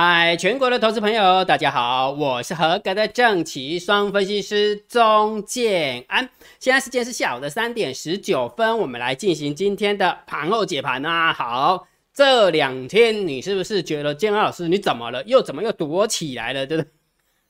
[0.00, 6.30] 嗨，全国的投资朋友，大家好，我是合格的正奇双分析师钟建安。
[6.60, 11.32] 现在时间是下午的三点十九分，我们来进行今天的盘后解盘啊。
[11.32, 15.24] 好，这两天你是不是觉得建安老师你怎么了？
[15.24, 16.64] 又怎么又躲起来了？
[16.64, 16.84] 对不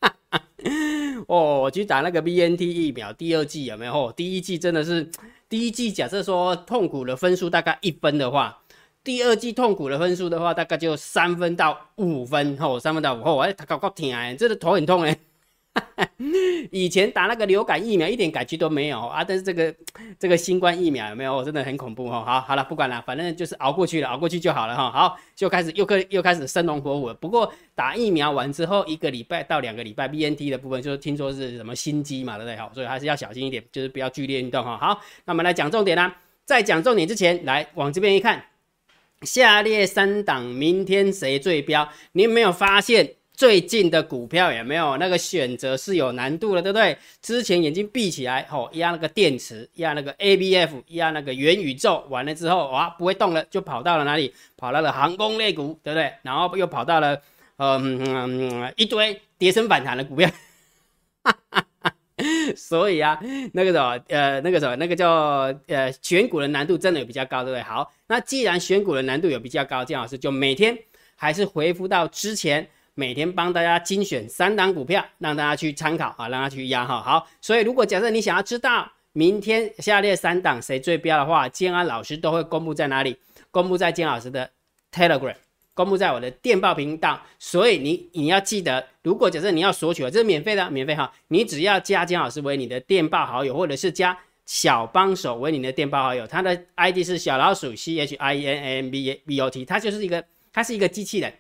[0.00, 1.20] 对？
[1.28, 4.10] 哦，我去打那个 BNT 疫苗，第二季有没有？
[4.12, 5.10] 第一季真的是，
[5.50, 8.60] 第一季假设说痛苦的分数大概一分的话。
[9.04, 15.16] 第二季痛苦的分数的话，大概就三分到五分吼，三分到五后，哎，他搞搞疼哎，真的头很痛哎。
[16.72, 19.72] 以前打那个流感疫苗一点感觉都没有啊，但是这个
[20.18, 21.44] 这个新冠疫苗有没有？
[21.44, 22.24] 真的很恐怖哦。
[22.26, 24.90] 好，好了，不管了，反正就是熬过去了，熬过去就好了哈。
[24.90, 27.14] 好，就开始又开又开始生龙活虎了。
[27.14, 32.56] 不过打疫苗完之后一个礼拜到两个礼拜，BNT 的部分就是听说是什么心肌嘛，对不对？
[32.56, 34.76] 好，所以还是要小心一点，就是不要剧烈运动哈。
[34.76, 36.12] 好，那我们来讲重点啦。
[36.44, 38.42] 在讲重点之前，来往这边一看。
[39.22, 41.88] 下列三档明天谁最标？
[42.12, 46.96] 你有没有发现最近的股票有没有那个选择是有难度的，对不对？
[47.22, 54.34] 之前眼睛闭起来，吼，压那个电池，压那个 ABF，压那个元宇宙，完了之后，哇，不会动了，就跑到了哪里？
[54.56, 56.12] 跑到了航空类股，对不对？
[56.22, 57.20] 然后又跑到了，
[57.58, 60.28] 嗯，一堆跌升反弹的股票。
[62.56, 63.18] 所以啊，
[63.52, 65.08] 那个什么，呃，那个什么，那个叫
[65.66, 67.62] 呃选股的难度真的有比较高，对不对？
[67.62, 70.76] 好，那既然选股的难度有比较高，姜老师就每天
[71.14, 77.00] 还是回复到之前，每天帮大家精选三档股票，让大家去参考啊，让大家去压哈。
[77.00, 83.16] 好，所以如果假设你想要知道明天下列三档谁最标的话，建安老师都会公布在哪里？
[83.50, 84.50] 公布在建老师的
[84.92, 85.34] Telegram。
[85.78, 101.32] 公布在我的电报频道，所以你你要记得，如果假设你要索取，这是免费的，免费哈，你只要加姜老师为你的电报好友，或者是加小帮手为你的电报好友，他的 ID 是小老鼠 C H I N A M B B O T，他就是一个，他是一个机器人，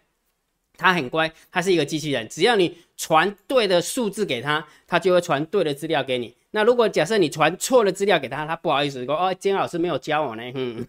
[0.76, 6.36] 他很乖，他是一个机器人，只要你传对的数字给他，他就会传对的资料给你。
[6.52, 10.86] 那如果假设你传错了资料给他，他不好意思说哦，姜老师没有教我呢，哼。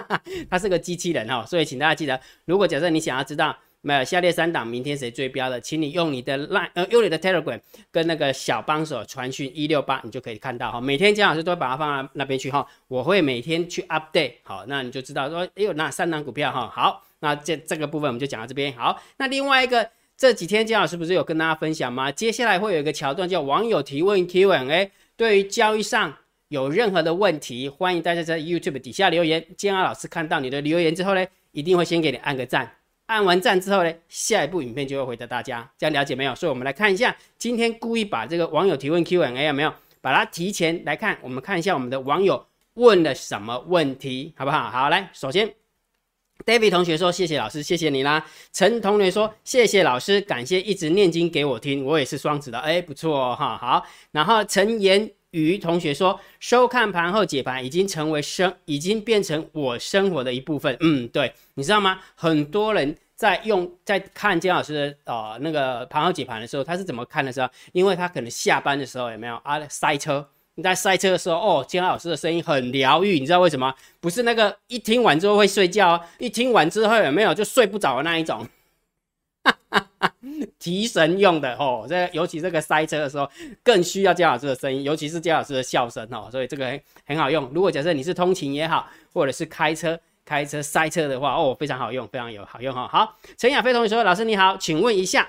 [0.50, 7.60] 它是个机器人哈，所以请大家记得，如果假设你想要知道没有下列三档明天谁追标的，请你用你的 line 呃用你的 telegram
[7.90, 10.80] 跟那个小帮手传讯一六八，你就可以看到哈。
[10.80, 16.70] 每天姜老师都会把它放到那边去哈，我会每天去 update 好，那你就知道说哎呦那三档股票哈。
[16.72, 18.72] 好，那这这个部分我们就讲到这边。
[18.74, 22.12] 好，那另外一个这几天姜老师不是有跟大家分享吗？
[22.12, 26.16] 接下来会有一个桥段叫网友提问 Q&A，对于交易上。
[26.52, 29.42] 有任何的问题，欢迎大家在 YouTube 底下留言。
[29.56, 32.70] 建安老师看到你的留言之后呢，一定会先给你按个赞。
[33.06, 35.66] 按完赞之后呢，下一部影片就会回答大家。
[35.78, 36.34] 这样了解没有？
[36.34, 41.16] 所以我们来看一下，今天故意把这个网友提问 Q&A 有没有把它提前来看？
[41.22, 44.70] 我们看一下我们的网友问了什么问题，好不好？
[44.70, 45.50] 好，来，首先
[46.44, 48.26] David 同学说谢谢老师，谢谢你啦。
[48.52, 53.56] 陈同学说谢谢老师，感谢一直念经给我听，我也是双子的，哎，不错哈。
[53.56, 55.10] 好，然后陈岩。
[55.32, 60.76] 于同学说，收看盘后解盘已经成为生，已经变成我生活的一部分。
[60.80, 62.00] 嗯，对，你知道吗？
[62.14, 67.48] 很多人在用在看姜老师的呃那个盘后解盘的时候，他是怎么看的时候？
[67.72, 70.28] 因为他可能下班的时候有没有啊塞车？
[70.54, 73.74] 你在塞车的时候，哦，姜老师的声音很疗愈，你知道为什么？
[74.00, 78.46] 不是那个一听完之后会睡觉，一听完之后有没有就睡不着的那一种。
[79.44, 79.88] 哈 哈
[80.58, 83.28] 提神用的哦，这尤其这个塞车的时候，
[83.62, 87.50] 更需要姜老师的声音，尤其是姜老师的笑声哦，所以这个很很好用。
[87.54, 92.88] 如果假设你是通勤也好，或者是开车开车塞车的话，哦，非常好用，非常有好用哈。
[92.88, 95.28] 好，陈亚飞同学说：“老师你好，请问一下，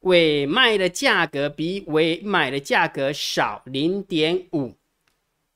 [0.00, 4.74] 尾卖的价格比尾买的价格少零点五，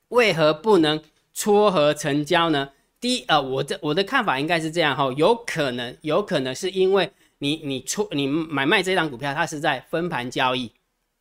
[0.09, 1.01] 为何不能
[1.33, 2.69] 撮合成交呢？”
[2.99, 7.11] 第一，呃，我的我的看法应该是这样哈，有可能有可能是因为。
[7.43, 10.71] 你你出你买卖这张股票，它是在分盘交易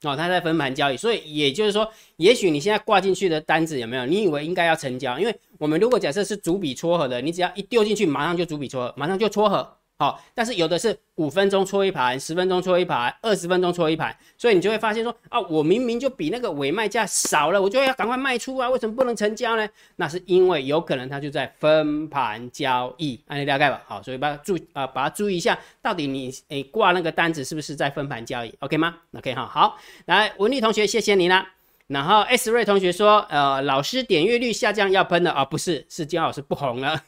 [0.02, 4.06] 哦，它在分盘交易，所以也就是说，也许你现在挂进去的单子有没有？
[4.06, 5.18] 你以为应该要成交？
[5.18, 9.76] 因为我们如果假设是主笔撮合的，你只要一丢进去，马上就主笔撮合，马上就撮合。
[9.98, 19.68] 好，但是有的是五分钟搓一盘，十分钟搓一盘，二十分钟搓一盘，所以你就会发现说啊，我明明就比那个尾卖价少了，我就要赶快卖出啊，为什么不能成交呢？
[19.96, 23.80] 那是因为有可能它就在分盘交易，按你大概吧。
[23.86, 31.48] 好，所以把注啊，把它注意一下，到底你诶挂那个单子是不是在分盘交易？OK 吗？OK 哈，好，来文丽同学，谢谢你啦。
[31.86, 37.04] 然后 S 瑞同学说，呃，老师点阅率下降要喷了啊，不是，是姜老师不红了。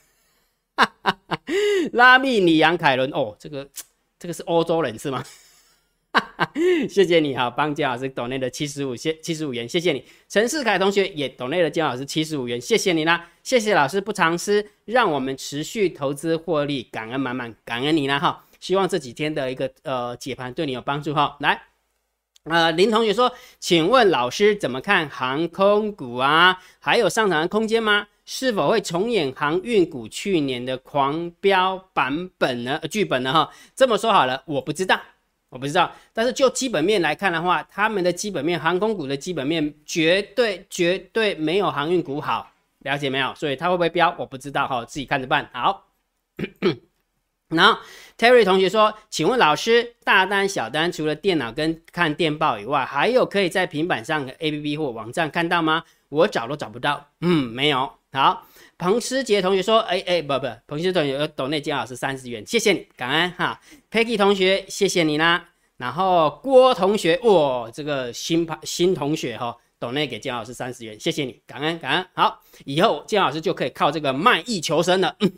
[0.77, 1.19] 哈 哈
[1.93, 3.69] 拉密里杨凯伦哦，这个
[4.19, 5.25] 这个是欧洲人是吗？
[6.89, 10.05] 谢谢你哈，帮姜老师抖内的七十五谢七十五元，谢谢你。
[10.29, 18.45] 陈世凯同学也抖内的姜老师七十五元，谢谢你啦，谢谢老师不藏私，让我们持续投资获利，感恩满满，感恩你啦哈。
[18.61, 21.37] 希望这几天的一个呃解盘对你有帮助哈。
[21.41, 21.65] 来，
[22.45, 26.63] 呃，林同学说，请问老师怎么看航空股啊？
[26.79, 28.07] 还有上涨的空间吗？
[28.27, 32.81] 是否会重演航运股去年的狂飙版本呢？
[32.91, 33.33] 剧本呢？
[33.33, 34.99] 哈，这么说好了，我不知道，
[35.51, 35.93] 我不知道。
[36.13, 43.35] 但是就基本面来看的话，他们的基本面，航空股的基本面绝对绝对没有航运股好，了解没有？
[43.35, 45.51] 所以它会不会飙，我不知道哈，自己看着办。
[45.53, 45.87] 好，
[47.49, 47.79] 然后
[48.17, 55.85] Terry 同学说，请问老师，大单小单除了电脑跟看电报以外，还有可以在平板上的 APP 或网站看到吗？
[56.09, 57.11] 我找都找不到。
[57.21, 57.93] 嗯，没有。
[58.15, 58.47] 好，
[58.79, 63.61] 彭思杰同学说，哎哎，不不，彭思杰同学抖内金老师三十元，谢谢你，感恩哈。
[63.91, 65.49] Peggy 同学，谢谢你啦。
[65.79, 72.07] 然后郭同学，哇，这个新朋新同学哈，抖内给金老师三十元，谢谢你，感恩感恩。
[72.15, 75.33] 好，以后金老师就可以靠这个卖艺求生了，嗯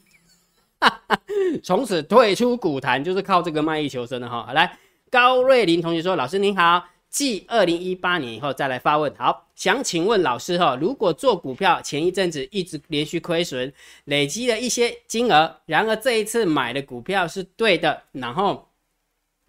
[1.64, 4.52] 从此退出股坛就是靠这个卖艺求生的哈。
[4.52, 4.78] 来，
[5.10, 6.84] 高瑞林同学说，老师您好。
[7.08, 13.72] 继二零一八年以后再来发问，好，想请问老师哈，如果做股票前一阵子一直连续亏损，
[14.04, 18.68] 累积了一些金额，然而这一次买的股票是对的，然后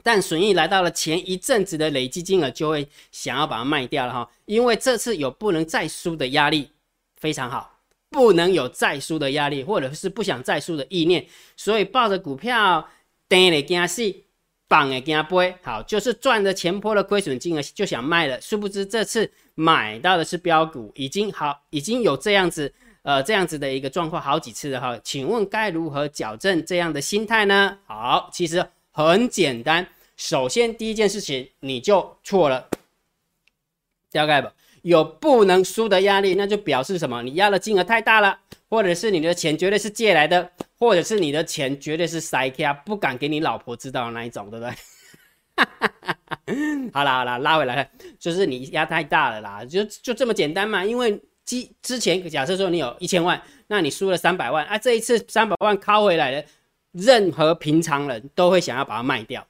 [0.02, 6.70] 但损益来到了前一阵子的累积金额，就会想要把它卖掉了哈，因为这次有不能再输的压力，
[7.18, 11.28] 非常好，不能有再输的压力，或者是不想再输的意念，
[11.58, 12.88] 所以抱着股票
[13.28, 14.27] 等了惊死。
[14.68, 22.74] 绑诶，给他背好，就是赚的前坡的亏损金额就想卖了，殊不知这次买到的是标股，已经好已经有这样子
[23.04, 27.78] 呃这样子的一个状况好几次了哈，请问该如何矫正这样的心态呢？
[27.86, 29.88] 好，其实很简单，
[30.18, 32.68] 首先第一件事情你就错了，
[34.12, 34.50] 了解不？
[34.84, 37.22] 有不能输的压力，那就表示什么？
[37.22, 38.40] 你压的金额太大了，
[38.70, 40.52] 或者是你的钱绝对是借来的。
[40.80, 44.74] 或者是你的钱绝对是塞卡，不敢给你老婆知道的那一种，对不对？
[46.94, 47.90] 好啦好啦，拉回来了，
[48.20, 50.86] 就是你压太大了啦，就就这么简单嘛。
[50.86, 56.44] 因为之之前假设说你有一千万，那你输了三百万啊，这一次三百万靠回来了，
[56.92, 59.46] 任何平常人都会想要把它卖掉，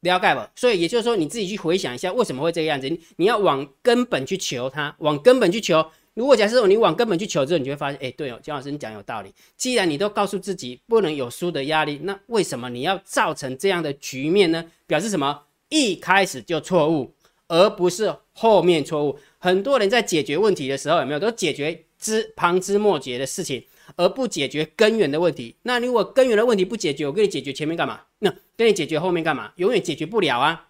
[0.00, 0.40] 了解不？
[0.56, 2.88] 所以也就是说，你自己去回想一下，为什么会这个样子？
[2.88, 5.90] 你你要往根本去求它，往根本去求。
[6.14, 9.32] 如果假设你往根本去求之后，你就会发现，哎，对哦，姜老师你讲有道理。
[9.56, 14.64] 既然你都告诉自己不能有输的压力，那为什么你要造成这样的局面呢？
[14.86, 15.44] 表示什么？
[15.70, 17.14] 一开始就错误，
[17.48, 19.18] 而不是后面错误。
[19.38, 23.64] 很多人在解决问题的时候，有没有都解决枝旁枝末节的事情，
[23.96, 25.56] 而不解决根源的问题？
[25.62, 28.02] 那如果根源的问题不解决，我跟你解决前面干嘛？
[28.18, 29.52] 那跟你解决后面干嘛？
[29.56, 30.68] 永远解决不了啊！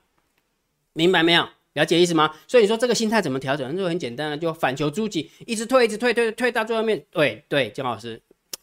[0.92, 1.48] 明白没有？
[1.74, 2.30] 了解意思吗？
[2.46, 3.74] 所以你说这个心态怎么调整？
[3.74, 7.02] 就很简单了，就反求诸己，一直退，一直退，退退到最后面。
[7.10, 8.20] 对对，姜老师，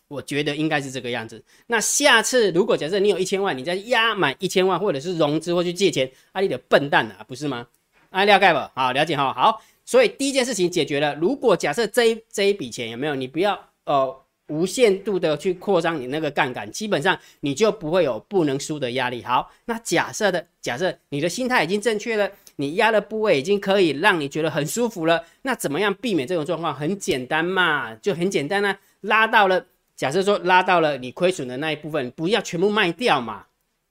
[0.07, 1.43] 我觉得应该是这个样子。
[1.65, 7.65] 那下次如果假设你有一千万，你再压满一千万，或者是融资或去借钱，啊，你的笨蛋啊，不是吗？
[8.11, 8.59] 啊，了解不？
[8.79, 9.33] 好，了解哈。
[9.33, 11.15] 好，所以第一件事情解决了。
[11.15, 13.15] 如果假设这这一笔钱有没有？
[13.15, 14.15] 你不要呃
[14.49, 19.23] 无限度的去扩张你那个杠杆，基本上你就不会有不能输的压力。
[19.23, 22.29] 好，那假设的假设你的心态已经正确了。
[22.59, 26.75] 你压的部位已经可以让你觉得很舒服了，那怎么样避免这种状况？
[26.75, 33.45] 很简单嘛，就很简单啊，拉到了，假设说拉到了你亏损的那一部分，不要全部卖掉嘛，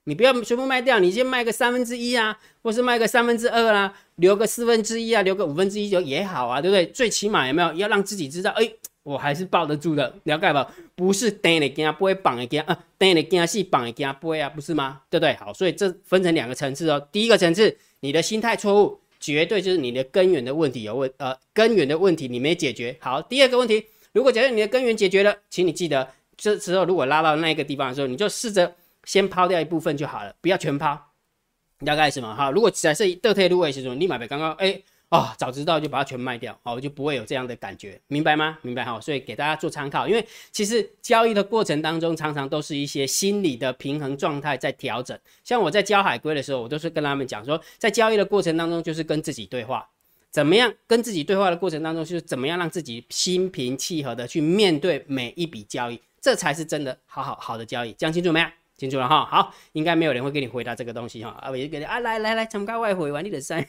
[0.05, 6.85] 你不要全部卖掉，你先卖个三分之一啊，或是卖个三分之二啦，留个四分之一啊，留个五分之一就也好啊，对不对？
[6.89, 8.71] 最起码有没有要让自己知道，哎，
[9.03, 10.71] 我还是抱得住的，了解吧？
[10.95, 15.01] 不是单的惊，不会绑的惊啊，单的惊是绑的惊，不会啊，不是吗？
[15.09, 15.33] 对不对？
[15.37, 17.75] 好，所以这分成两个层次哦，第一个层次。
[18.01, 23.21] 你的心态错误，绝对就是你的根源的问题有问，呃，根源的问题你没解决好。
[23.23, 28.75] 第二个问题，如果假设你的根源解决了，请你记得，这时候如果拉到那一个地方的时候，你就试着
[29.05, 30.99] 先抛掉一部分就好了，不要全抛，
[31.81, 32.51] 你大概什么哈？
[32.51, 34.83] 如果假设得退路位时候，立马被刚刚哎。
[35.11, 38.59] 哦，早知道就把它全卖掉，哦，就不会有这样的感觉，明白吗？
[38.61, 45.19] 明白哈，所以给大家做参考，因为其实交易的过程当中，常常都是一些心理的平衡状态在调整。
[45.43, 49.89] 像我在教海龟的时候，我都是跟他们讲说，在交易的过程当中，就是跟自己对话，
[50.31, 57.95] 怎么样跟自己对话的过程当中，就是怎么样让自己心平气和的去面对每一笔交易，这才是真的好好好的交易。
[57.95, 58.47] 讲清楚没有？
[58.77, 59.25] 清楚了哈。
[59.25, 61.31] 好，应该没有人会给你回答这个东西哈。
[61.41, 63.67] 啊，我就给你啊，来来来，参加外汇玩你的赛。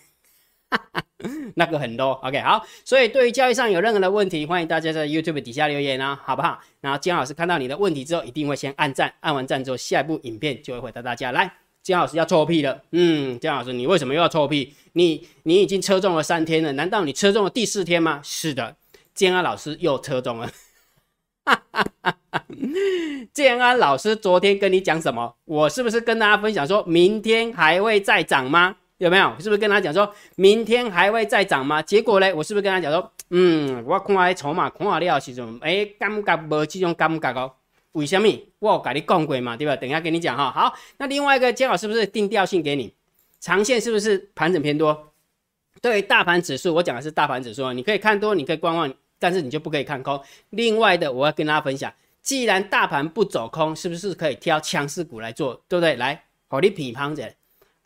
[1.56, 6.60] 那个很多，OK，好，所以对于交易上有任何的问题，欢迎大家在 YouTube 底下留言啊，好不好？
[6.80, 11.32] 然后姜老师看到你的问题之后，一定会先按赞，按完赞之后，下一部影片就会回答大家。
[11.32, 11.52] 来，
[11.84, 14.74] 姜老师要臭屁了，嗯，姜老师你为什么又要臭屁？
[14.94, 18.22] 你你已经车中了三天了，难道你车中了第四天吗？
[18.24, 18.78] 是的，
[19.14, 20.50] 建安老师又车中了，
[21.44, 22.16] 哈哈哈。
[23.34, 25.36] 建安老师昨天跟你讲什么？
[25.46, 28.78] 我是不是跟大家分享说，明天还会再涨吗？
[29.00, 29.34] 有没有？
[29.39, 31.82] 是不是跟他讲说，明天还会再涨吗？
[31.82, 37.51] 结果呢，我是不是跟他讲说，嗯，我看下筹码，看下了时阵，哎，感觉无这种感觉哦。
[37.94, 38.27] 为什么？
[38.60, 39.75] 我有跟你讲过嘛，对吧？
[39.75, 40.51] 等一下跟你讲哈。
[40.51, 42.94] 好，那另外一个建好是不是定调性给你？
[43.39, 45.12] 长线是不是盘整偏多？
[45.82, 50.22] 对大盘指数，我讲的是大盘指数，你可以看多，你可以观望，但是你就不可以看空。
[50.50, 51.91] 另外的，我要跟大家分享，
[52.22, 55.63] 既然大盘不走空，是不是可以挑强势股来做？
[55.70, 55.96] 对不对？
[55.96, 57.34] 来，好，你品盘着，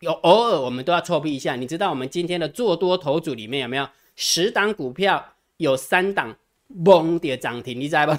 [0.04, 1.56] 有偶尔我们都要臭屁一下。
[1.56, 5.24] 你知道我们今天的做多头组里面有没有十档股票，
[5.56, 6.36] 有三档
[6.84, 8.14] 崩跌涨停，你知道不？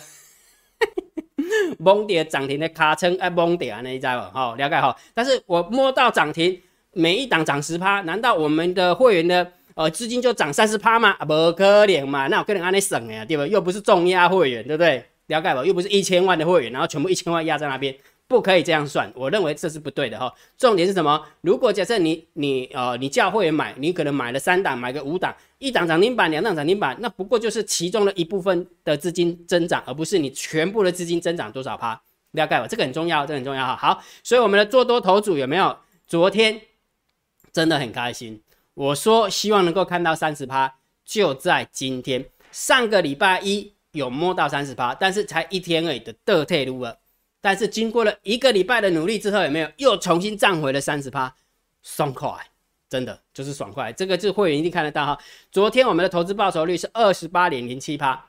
[1.85, 4.39] 崩跌涨停的卡称哎，崩跌啊，你知道不？
[4.39, 4.99] 好，了解好。
[5.13, 6.59] 但是我摸到涨停，
[6.93, 9.53] 每一档涨十趴，难道我们的会员的？
[9.75, 11.11] 呃，资金就涨三十趴吗？
[11.19, 13.45] 啊，不可能嘛，那我跟人按你省呀，对不？
[13.45, 15.05] 又不是重压会员，对不对？
[15.27, 15.65] 了解吧？
[15.65, 17.95] 又不是一千万的会员，然后全部一千万压在那边，
[18.27, 19.13] 不可以这样算。
[19.15, 20.33] 我认为这是不对的哈。
[20.57, 21.25] 重点是什么？
[21.43, 32.01] 如果假设你你呃你叫会员买，你可能买了三档，买个五档，一档涨停板，两档涨停板，那不过就是其中的一部分的资金增长，而不是你全部的资金增长多少趴。
[32.33, 32.67] 了解吧？
[32.67, 33.77] 这个很重要，这很重要哈。
[33.77, 35.79] 好，所以我们的做多头组有没有？
[36.07, 36.61] 昨天
[37.53, 38.43] 真的很开心。
[38.75, 42.25] 我说希望能够看到三十趴，就在今天。
[42.51, 46.99] 上个礼拜一有摸到三十趴，但是才一天而已的得退路了。
[47.45, 51.35] 但是经过了一个礼拜的努力之后，有没有又重新涨回了三十趴？
[51.83, 52.35] 爽快，
[52.89, 53.93] 真的就是爽快。
[53.93, 55.19] 这个是会员一定看得到哈。
[55.53, 58.25] 昨天我们的投资报酬率是二十八点零七趴，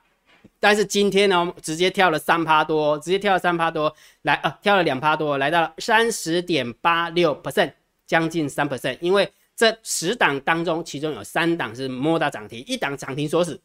[0.59, 7.71] 但是今天呢，直接跳了三趴多，直接跳了三趴多，来啊，跳了两趴多，来到了三十点八六 percent，
[8.05, 9.31] 将近三 percent，因为。
[9.57, 13.57] 这十档当中，其中有三档是摸到涨停，一档涨停锁死，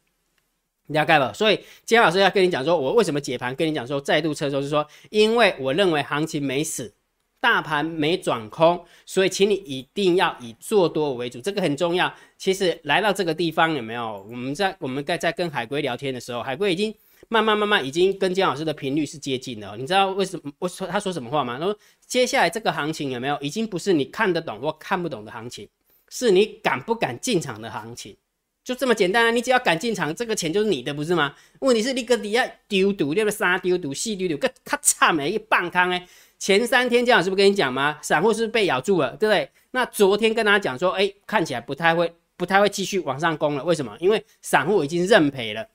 [0.87, 1.31] 了解吧？
[1.31, 6.93] 所以今天老师要跟你讲说，我为什么解盘，跟你讲说再度撤收，是说，因为我认为行情没死，
[7.39, 12.13] 大盘没转空，所以请你一定要以做多为主，这个很重要。
[12.37, 14.25] 其实来到这个地方有没有？
[14.29, 16.93] 我们在我们在在跟海龟聊天的时候，海龟已经
[17.29, 19.77] 慢慢慢慢已经跟姜老师的频率是接近了。
[19.77, 20.51] 你知道为什么？
[20.59, 21.57] 我说他说什么话吗？
[21.57, 23.37] 他说接下来这个行情有没有？
[23.39, 25.69] 已经不是你看得懂或看不懂的行情。
[26.13, 28.13] 是你敢不敢进场的行情，
[28.63, 29.31] 就这么简单啊！
[29.31, 31.33] 你只要敢进场，这个钱就是你的，不是吗？
[31.59, 33.35] 问题是你个底下丢赌，对不对？
[33.35, 36.07] 三丢赌，细丢赌，个咔嚓没一棒康哎！
[36.37, 37.97] 前三天这样是不是跟你讲吗？
[38.01, 39.49] 散户是不是被咬住了，对不对？
[39.71, 43.63] 那昨天跟大家讲说，哎，看起来不太会，不太会继续往上攻了。
[43.63, 43.95] 为什么？
[43.99, 45.67] 因为散户已经认赔了。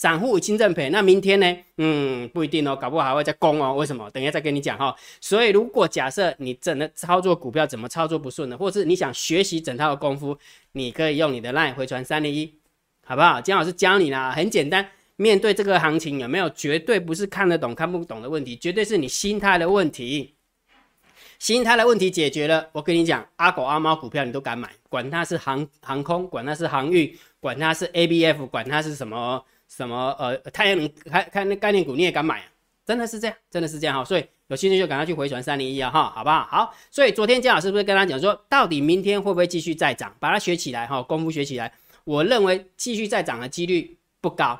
[0.00, 1.56] 散户已经认赔，那明天呢？
[1.76, 3.74] 嗯，不一定哦，搞不好还会再攻哦。
[3.74, 4.10] 为什么？
[4.12, 4.96] 等一下再跟你讲哈。
[5.20, 10.34] 所以，如果假设你真的操作股票怎么操作不顺呢，或是你想学习整套的功夫，
[10.72, 12.54] 你可以用你的 LINE 回传三零一，
[13.04, 13.42] 好不好？
[13.42, 14.88] 姜老师教你啦，很简单。
[15.16, 20.34] 面对这个行情，有没有绝对不是看得懂看不懂的问题，绝对是你心态的问题。
[21.38, 29.44] 心态的问题解决了，我跟你讲，阿狗阿猫股票你都敢买，管它是航航空，管它是航运，管它是 ABF，管它是什么。
[29.74, 32.46] 什么呃太阳能开开那概念股你也敢买啊？
[32.84, 34.04] 真的是这样，真的是这样哈。
[34.04, 36.44] 所以有兴趣就赶快去回传三零一啊哈，好不好？
[36.50, 40.12] 好，所以昨天姜老师不是跟他讲说，到底明天会不会继续再涨？
[40.18, 41.72] 把它学起来哈，功夫学起来。
[42.02, 44.58] 我认为继续再涨的几率不高。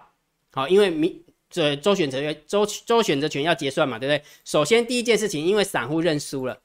[0.53, 4.23] 好，因为明这周选择周周选择权要结算嘛，对不对？
[4.45, 6.57] 首先第一件事情，因为散户认输了，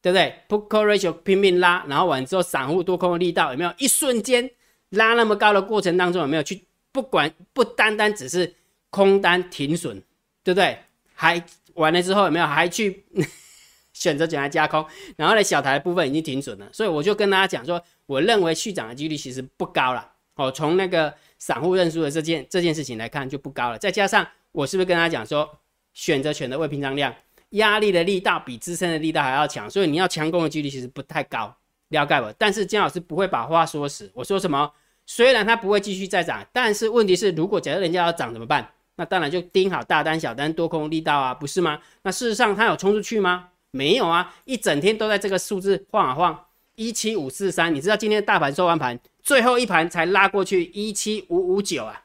[0.00, 3.74] 对不对？Put call ratio 拼命拉，然后完之后散户多空的力道有没有？
[3.78, 4.48] 一瞬间
[4.90, 6.62] 拉那么高的过程当中有没有去？
[6.92, 8.54] 不管不单单只是
[8.90, 10.02] 空单停损，
[10.44, 10.78] 对不对？
[11.14, 11.42] 还
[11.74, 13.04] 完了之后有没有还去
[13.92, 14.84] 选择权来加空？
[15.16, 20.12] 然后呢，小台部分已经停损了，所以我就跟大家讲说，我认为续涨的几率其实不高了。
[20.34, 23.78] 哦，从那个散户认输的这件这件事情来看就不高了。
[23.78, 25.48] 再加上我是不是跟大家讲说，
[25.92, 27.14] 选择权的未平仓量
[27.50, 31.54] 压力的力道比支撑的力道还要强，所以你要强攻的几率其实不太高，
[31.88, 32.32] 了解不？
[32.38, 34.72] 但是姜老师不会把话说死，我说什么？
[35.14, 38.66] 虽然它不会继续再涨，但是问题是，如果假设人家要涨怎么办？
[38.96, 41.78] 那当然就盯好大单、小单、多空力道啊，不是吗？
[42.00, 43.50] 那事实上它有冲出去吗？
[43.72, 47.74] 没有啊，一整天都在这个数字晃啊晃，一七五四三。
[47.74, 52.04] 你知道今天大盘收完盘，最后一盘才拉过去一七五五九啊，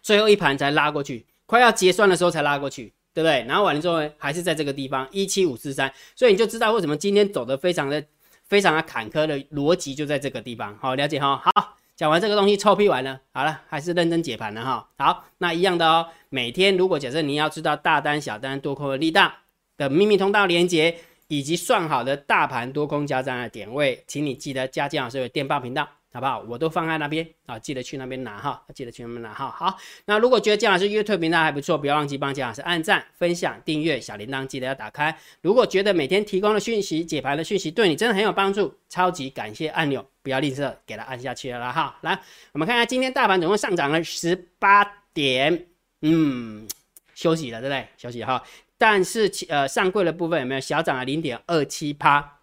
[0.00, 3.44] 最后一盘才拉过去，快要结算的时候才拉过去，对不对？
[3.48, 8.04] 然后完了之后呢，还是在这个地方一七五四三，所以你就知道为什么今天走的非常的
[8.44, 10.78] 非常的坎坷的逻辑就在这个地方。
[10.78, 11.77] 好，了解哈，好。
[11.98, 14.88] 讲完这个东西臭屁完了，好了，还是认真解盘了哈。
[14.96, 16.06] 好，那一样的哦。
[16.28, 19.38] 每天如果假设你要知道大单、小单、多空的力大
[19.76, 26.38] 的秘密通道连接，以及算好的大盘多空交战的点位，请你记得加姜老师的电报频道，好不好？
[26.48, 29.50] 我都放在那边啊，记得去那边拿哈，记得去那边拿哈。
[29.50, 35.18] 好，那如果觉得姜老师 YouTube 频道还不错，不要忘记帮姜老师按赞、分享、订阅，小铃铛记得要打开。
[35.40, 41.98] 如果觉得每天提供的讯息、解盘的讯息对你真的很有帮助，超级感谢按钮不要吝啬，给它按下去了哈。
[42.02, 42.20] 来，
[42.52, 45.66] 我们看一下今天大盘总共上涨了十八点，
[46.02, 46.68] 嗯，
[47.14, 47.88] 休息了对不对？
[47.96, 48.44] 休息哈。
[48.76, 52.40] 但是呃上柜的部分有没有小涨了零点二七趴？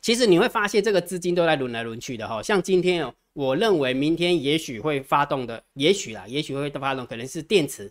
[0.00, 7.90] 其实你会发现这个资金都在轮来轮去的哈，像今天哦，我认为明天也许会发动的，也许啦，也许会发动，可能是电池，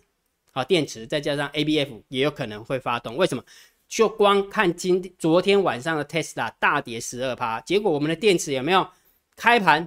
[0.52, 3.16] 啊，电池再加上 A B F 也有可能会发动。
[3.16, 3.42] 为什么？
[3.90, 8.88] 就光看今昨天晚上的 Tesla 大跌十二趴，结果我们的电池有没有
[9.34, 9.86] 开盘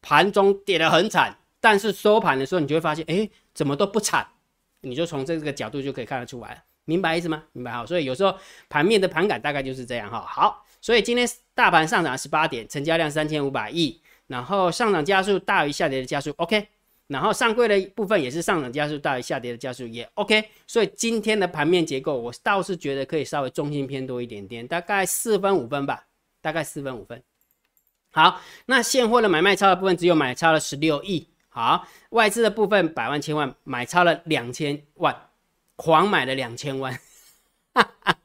[0.00, 4.26] 盘中跌得很惨，但是收盘的时候你就会发现，哎，怎么都不惨，
[4.80, 7.44] 你就从这个角度就可以看得出来，明白意思吗？
[7.52, 8.34] 明白哈，所以有时候
[8.70, 10.24] 盘面的盘感大概就是这样哈。
[10.26, 10.66] 好。
[10.80, 16.66] 所以今天大盘上涨十八点，成交量三千五百亿，然后上涨加速大于下跌的加速，OK。
[17.08, 20.42] 然后上柜的部分也是上涨加速大于下跌的加速，也 OK。
[20.66, 26.06] 所以今天的盘面结构，我倒是觉得可以稍微中心偏多一点点，大概四分五分吧，
[26.40, 27.22] 大概四分五分。
[28.10, 35.28] 好，那现货的买卖超的部分只有买超了十六亿，好，外资的部分百万千万买超了两千万，
[35.76, 36.98] 狂买了两千万，
[37.74, 38.18] 哈哈。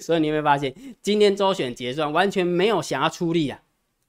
[0.00, 3.60] 所以你会发现，今天周选结算完全没有想要出力啊，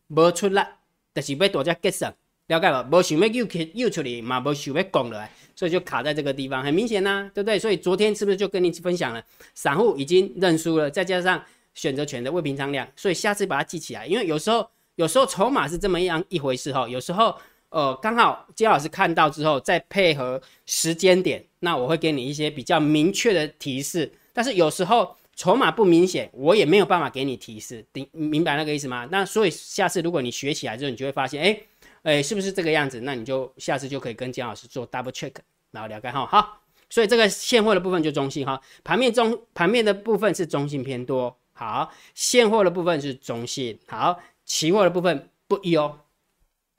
[0.08, 0.77] 没出来，
[1.13, 2.13] 就是被大家 get 上，
[2.51, 2.84] 了解吧？
[2.91, 7.58] 没想要又又出来嘛，没想要拱了，所以就卡在这个地方，很明显呐，对不对？
[7.58, 9.24] 所以昨天是不是就跟你分享了，
[9.55, 11.41] 散户已经认输了，再加上
[11.74, 17.34] 选择权的未平仓量，所以下次把它记起来，因为有时候有时候筹码是这么样一回事哈，有时候
[17.70, 25.15] 呃刚好金老师看到之后，再配合时间点，那我会给你一些比较明确的提示，但是有时候。
[25.34, 29.08] 筹码不明显，我也没有办法给你提示，明明白那个意思吗？
[29.10, 31.58] 那所以下次如果你学起来之后，你就会发现，哎
[32.03, 33.01] 哎，是不是这个样子？
[33.01, 35.34] 那你就下次就可以跟姜老师做 double check，
[35.72, 36.25] 然后了解哈。
[36.25, 41.37] 好，所以这个现货的部分就中性哈，盘面中盘面的部分是中性偏多。
[41.53, 43.77] 好，现货的部分是中性。
[43.87, 46.00] 好，期货的部分不一哦，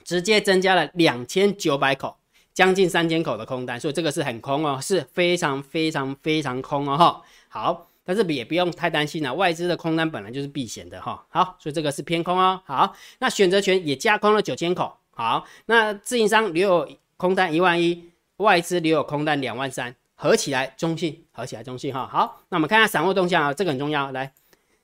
[0.02, 2.16] 直接增加了两千九百口，
[2.52, 7.22] 将近三千口的空单，所以这个是很空哦，是非常非常非常空哦哈。
[7.48, 7.88] 好。
[8.04, 11.24] 但是也不用太担心了，外资的空单本来就是避险的哈。
[11.28, 12.60] 好，所以这个是偏空哦。
[12.66, 14.98] 好，那选择权也加空了九千口。
[15.14, 22.06] 好，那自营商留有空单一万一，外资留有空单两万三，合起来中性，合起来中性哈。
[22.06, 24.10] 好，那我们看下散户动向啊，这个很重要。
[24.10, 24.32] 来，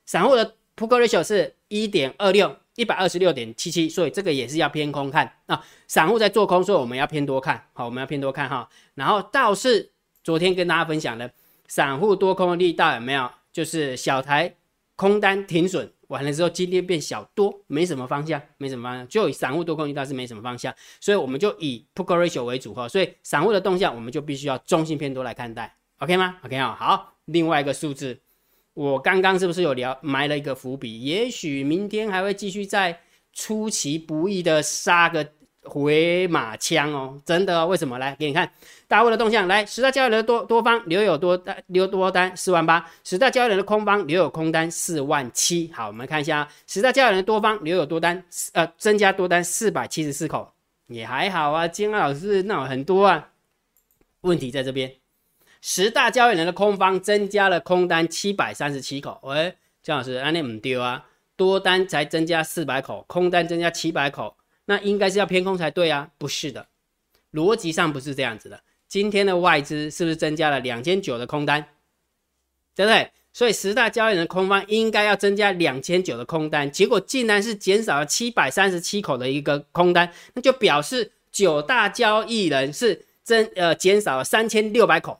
[0.05, 5.65] 散户的 Put Ratio 是一点二六，一百二十六点七七，所以这个也是要偏空看啊。
[5.87, 8.69] 散户在做空，所以我们要偏多看好，我们要偏多看哈。
[8.95, 9.91] 然后倒是
[10.23, 11.31] 昨天跟大家分享的。
[11.67, 13.29] 散户多空的力道有没有？
[13.51, 14.55] 就是小台
[14.99, 22.85] 空单停损完了之后，今天变小多，没什么方向，没什么方向，就以散户多空力道是没什么方向，所以我们就以 Poker Ratio 为主哈。
[22.89, 27.13] 所以散户的动向，我们就必须要中性偏多来看待，OK 吗？OK 啊，好。
[27.27, 28.19] 另外一个数字，
[28.73, 31.01] 我刚刚是不是有聊埋了一个伏笔？
[31.01, 32.99] 也许明天还会继续在
[33.31, 35.31] 出其不意的杀个。
[35.69, 37.67] 回马枪哦，真的哦？
[37.67, 37.99] 为什么？
[37.99, 38.51] 来给你看
[38.87, 39.47] 大户的动向。
[39.47, 45.71] 来，十大交易人的多多方留有多单，留多单四万八；十大交易人的空方留有空单四万七。
[45.73, 50.51] 好，我们看一下十大交易人的多方留有多单，呃，增加多单四百七十四口，
[50.87, 51.67] 也还好啊。
[51.67, 53.29] 金安老师那很多啊，
[54.21, 54.93] 问题在这边，
[55.61, 59.19] 十大交易人的空方增加了空单七百三十七口。
[59.23, 61.05] 喂，金老师，安利唔丢啊？
[61.35, 64.35] 多单才增加四百口，空单增加七百口。
[64.69, 66.67] 那应该是要偏空才对啊，不是的，
[67.33, 68.61] 逻辑上不是这样子的。
[68.87, 71.65] 今天的外资是不是增加了两千九的空单，
[72.75, 73.09] 对不对？
[73.33, 85.19] 所以十大交易人的空方应该要增加两千九的空单，结果竟然是减少了七百三十七口的一个空单，那就表示九大交易人是增呃减少了三千六百口，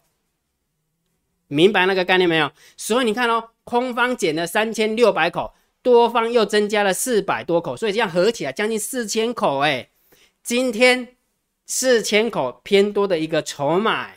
[1.48, 2.52] 明白那个概念没有？
[2.78, 5.56] 所以你看哦，空方减了三千六百口。
[5.82, 9.90] 多方又增加了四百多口，所以这样合起来将近四千口哎，
[10.44, 11.16] 今天
[11.66, 14.10] 四千口偏多的一个筹码，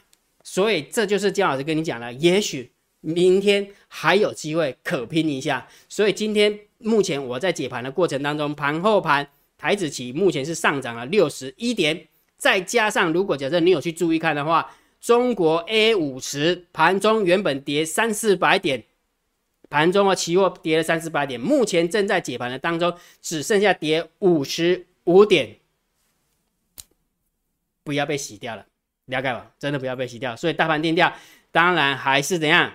[0.43, 5.69] 所以这就是姜老师跟你讲了，也许明天还有机会可拼一下。
[5.89, 18.85] 所以今天目前我在解盘的过程当中，盘后盘台子期目前是上涨了六十一点，再加上如果假设你有去注意看的话，中国 A 五十盘中原本跌三四百点。
[19.73, 25.57] 盘中啊，期货跌了三十八点，目前正在解盘的当中，只剩下跌五十五点，
[27.83, 28.67] 不要被洗掉了，
[29.07, 29.51] 了解吧？
[29.59, 30.37] 真的不要被洗掉。
[30.37, 31.11] 所以大盘定调，
[31.51, 32.75] 当然还是怎样，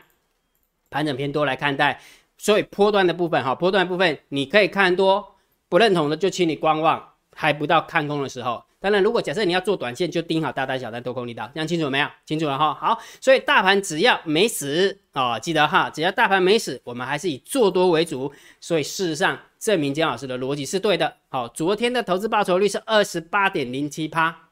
[0.89, 2.01] 盘整偏多来看待。
[2.39, 5.35] 所以波段的部分哈，波段部分你可以看多，
[5.69, 7.13] 不认同的就请你观望。
[7.39, 8.63] 还不到看空的时候。
[8.79, 12.07] 当然，如果假设你要做短线，就盯好大单、小单、多空力道，这样清楚了没有？
[12.27, 12.75] 清楚了哈。
[12.75, 18.31] 好，所以大盘只要没死哦，记得哈，只要大盘没死，我们还是以做多为主。
[18.61, 21.11] 所以事实上证明姜老师的逻辑是对的。
[21.29, 24.49] 好，昨天的投资报酬率是二十八点零七趴，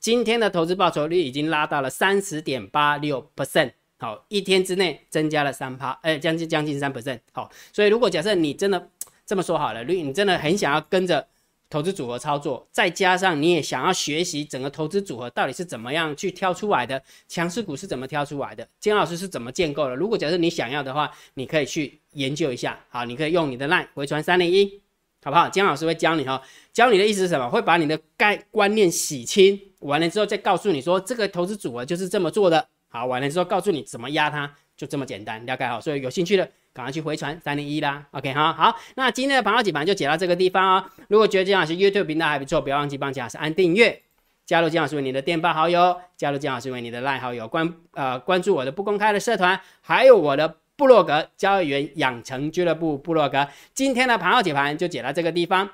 [0.00, 3.70] 今天的投资报酬率已经拉到了三十点八六 percent。
[4.00, 7.20] 好，一天之内增加了三趴，哎，将近将近三 percent。
[7.30, 8.90] 好，所以如果假设你真的
[9.24, 11.28] 这么说好了，如果你真的很想要跟着。
[11.70, 19.94] 投资组合操作，再加上你也想要学习整个投资组合到底是怎么样去挑出来的，强势股是怎么挑出来的，金老师是怎么建构的。
[19.94, 22.78] 如果假设你想要的话，你可以去研究一下。
[22.88, 24.82] 好，你可以用你的 line 回传三零一，
[25.22, 25.48] 好不好？
[25.48, 27.48] 金老师会教你哈，教你的意思是什么？
[27.48, 32.66] 会把你的概观念洗清，完了之后再告诉你说这个投资组合就是这么做的。
[32.88, 35.80] 好，完了之后告诉你怎么压它，就这么简单，了解好。
[35.80, 36.50] 所以有兴趣的。
[36.72, 40.84] 赶快去回传三零一啦，OK 哈好，那今天的盘后解盘就解到这个地方哦。
[41.08, 44.02] 如果觉得姜老师 YouTube 频道还不错，不要忘记帮姜老师按订阅，
[44.46, 53.48] 加入姜老师为你的电报好友，加入姜老师为你的 LINE 好友，关呃关注我的不公开的社团，还有我的部落格交易员养成俱乐部部落格。
[53.74, 55.68] 今天的盘后解盘就解到这个地方，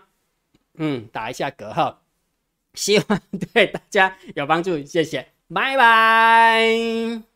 [0.79, 2.01] 嗯，打一下嗝哈，
[2.75, 3.21] 希望
[3.53, 7.36] 对大家有帮助，谢谢，拜拜。